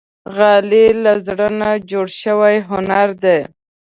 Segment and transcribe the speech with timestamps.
[0.35, 3.39] غالۍ له زړه نه جوړ شوی هنر دی.